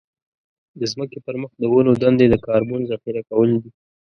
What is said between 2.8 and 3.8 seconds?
ذخيره کول دي.